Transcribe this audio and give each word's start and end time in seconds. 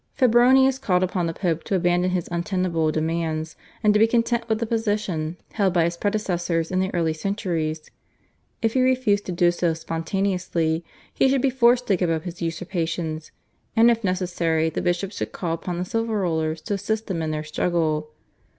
Febronius 0.17 0.81
called 0.81 1.03
upon 1.03 1.27
the 1.27 1.31
Pope 1.33 1.63
to 1.65 1.75
abandon 1.75 2.09
his 2.09 2.27
untenable 2.31 2.91
demands, 2.91 3.55
and 3.83 3.93
to 3.93 3.99
be 3.99 4.07
content 4.07 4.49
with 4.49 4.57
the 4.57 4.65
position 4.65 5.37
held 5.53 5.75
by 5.75 5.83
his 5.83 5.95
predecessors 5.95 6.71
in 6.71 6.79
the 6.79 6.91
early 6.95 7.13
centuries. 7.13 7.91
If 8.63 8.73
he 8.73 8.81
refused 8.81 9.27
to 9.27 9.31
do 9.31 9.51
so 9.51 9.75
spontaneously 9.75 10.83
he 11.13 11.29
should 11.29 11.43
be 11.43 11.51
forced 11.51 11.85
to 11.85 11.95
give 11.97 12.09
up 12.09 12.23
his 12.23 12.41
usurpations, 12.41 13.29
and 13.75 13.91
if 13.91 14.03
necessary 14.03 14.71
the 14.71 14.81
bishops 14.81 15.17
should 15.17 15.33
call 15.33 15.53
upon 15.53 15.77
the 15.77 15.85
civil 15.85 16.15
rulers 16.15 16.61
to 16.63 16.73
assist 16.73 17.05
them 17.05 17.21
in 17.21 17.29
their 17.29 17.43
struggle. 17.43 18.09